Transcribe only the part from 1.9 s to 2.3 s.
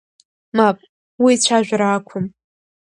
ақәым…